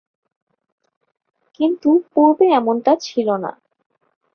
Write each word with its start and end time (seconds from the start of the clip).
কিন্তু 1.59 1.89
পূর্বে 2.11 2.45
এমনটা 2.59 2.91
ছিলনা। 3.05 3.51